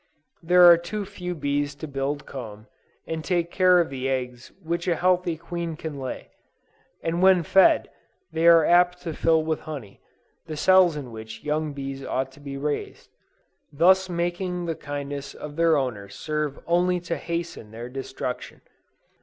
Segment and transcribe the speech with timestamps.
[0.41, 2.65] There are too few bees to build comb,
[3.05, 6.31] and take care of the eggs which a healthy queen can lay;
[7.03, 7.87] and when fed,
[8.31, 10.01] they are apt to fill with honey,
[10.47, 13.11] the cells in which young bees ought to be raised;
[13.71, 18.61] thus making the kindness of their owner serve only to hasten their destruction.